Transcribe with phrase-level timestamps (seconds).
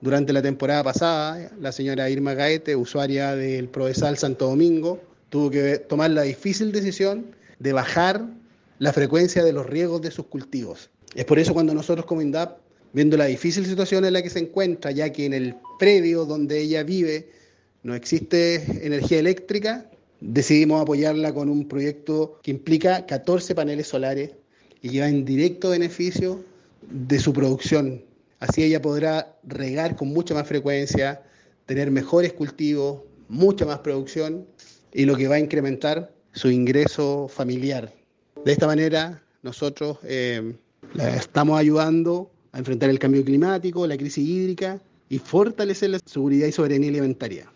[0.00, 5.78] Durante la temporada pasada, la señora Irma Gaete, usuaria del Provesal Santo Domingo, tuvo que
[5.78, 7.26] tomar la difícil decisión
[7.58, 8.26] de bajar
[8.78, 10.90] la frecuencia de los riegos de sus cultivos.
[11.14, 12.58] Es por eso cuando nosotros como INDAP,
[12.92, 16.60] viendo la difícil situación en la que se encuentra, ya que en el predio donde
[16.60, 17.30] ella vive
[17.82, 19.90] no existe energía eléctrica,
[20.20, 24.32] decidimos apoyarla con un proyecto que implica 14 paneles solares
[24.82, 26.44] y que en directo beneficio
[26.82, 28.02] de su producción.
[28.38, 31.22] Así ella podrá regar con mucha más frecuencia,
[31.64, 34.46] tener mejores cultivos, mucha más producción
[34.92, 37.92] y lo que va a incrementar su ingreso familiar.
[38.44, 40.54] De esta manera, nosotros eh,
[40.94, 46.46] la estamos ayudando a enfrentar el cambio climático, la crisis hídrica y fortalecer la seguridad
[46.46, 47.50] y soberanía alimentaria.